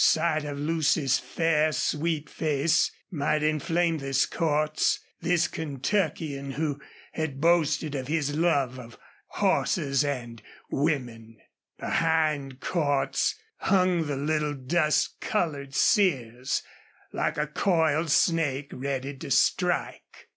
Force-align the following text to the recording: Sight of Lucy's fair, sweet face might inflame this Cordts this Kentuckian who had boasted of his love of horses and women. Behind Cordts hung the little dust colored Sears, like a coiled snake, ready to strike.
Sight 0.00 0.44
of 0.44 0.60
Lucy's 0.60 1.18
fair, 1.18 1.72
sweet 1.72 2.30
face 2.30 2.92
might 3.10 3.42
inflame 3.42 3.98
this 3.98 4.26
Cordts 4.26 5.00
this 5.20 5.48
Kentuckian 5.48 6.52
who 6.52 6.80
had 7.14 7.40
boasted 7.40 7.96
of 7.96 8.06
his 8.06 8.36
love 8.36 8.78
of 8.78 8.96
horses 9.26 10.04
and 10.04 10.40
women. 10.70 11.38
Behind 11.80 12.60
Cordts 12.60 13.34
hung 13.56 14.06
the 14.06 14.16
little 14.16 14.54
dust 14.54 15.18
colored 15.20 15.74
Sears, 15.74 16.62
like 17.12 17.36
a 17.36 17.48
coiled 17.48 18.12
snake, 18.12 18.70
ready 18.72 19.16
to 19.16 19.32
strike. 19.32 20.28